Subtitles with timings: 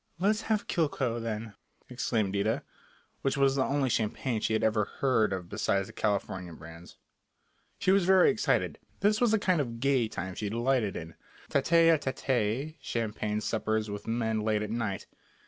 [0.17, 1.53] "Let's have Cliquot, then,"
[1.87, 2.63] exclaimed Ida,
[3.21, 6.97] which was the only champagne she had ever heard of besides the California brands.
[7.77, 8.79] She was very excited.
[9.01, 11.13] This was the kind of "gay" time she delighted in,
[11.51, 15.05] tête à tête champagne suppers with men late at night.